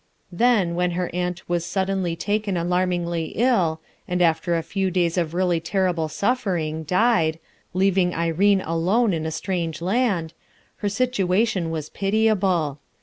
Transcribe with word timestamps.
Then, 0.31 0.73
when 0.73 0.89
her 0.97 1.11
aunt 1.13 1.47
was 1.47 1.63
suddenly 1.63 2.15
taken 2.15 2.57
alarmingly 2.57 3.33
ill, 3.35 3.81
and 4.07 4.19
after 4.19 4.55
a 4.57 4.63
few 4.63 4.89
days 4.89 5.15
of 5.15 5.35
really 5.35 5.59
terrible 5.59 6.09
suffer 6.09 6.57
ing 6.57 6.85
died, 6.85 7.37
leaving 7.75 8.15
Irene 8.15 8.61
alone 8.61 9.13
in 9.13 9.27
a 9.27 9.31
strange 9.31 9.79
land, 9.79 10.33
her 10.77 10.89
situation 10.89 11.67
vras 11.69 11.93
pitiable. 11.93 12.79